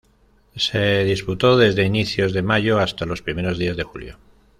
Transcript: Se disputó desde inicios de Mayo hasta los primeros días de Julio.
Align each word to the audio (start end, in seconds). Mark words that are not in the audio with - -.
Se 0.55 1.03
disputó 1.03 1.57
desde 1.57 1.83
inicios 1.85 2.33
de 2.33 2.41
Mayo 2.41 2.79
hasta 2.79 3.05
los 3.05 3.21
primeros 3.21 3.59
días 3.59 3.77
de 3.77 3.83
Julio. 3.83 4.17